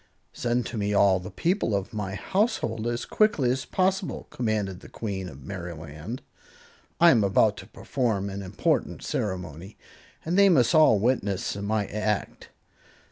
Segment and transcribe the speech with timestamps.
[0.33, 4.89] "Send to me all the people of my household, as quickly as possible," commanded the
[4.89, 6.23] Queen of Merryland.
[6.99, 9.77] "I am about to perform an important ceremony,
[10.25, 12.49] and they must all witness my act."